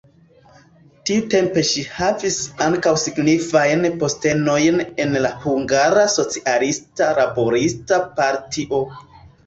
[1.09, 2.37] Tiutempe ŝi havis
[2.69, 8.87] ankaŭ signifajn postenojn en la Hungara Socialista Laborista Partio.